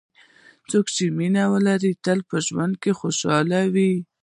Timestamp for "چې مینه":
0.95-1.43